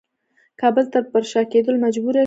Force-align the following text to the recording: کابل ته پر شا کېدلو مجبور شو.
کابل 0.61 0.85
ته 0.93 0.99
پر 1.11 1.23
شا 1.31 1.41
کېدلو 1.51 1.77
مجبور 1.85 2.13
شو. 2.15 2.19